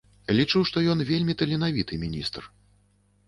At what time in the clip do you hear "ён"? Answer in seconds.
0.93-1.03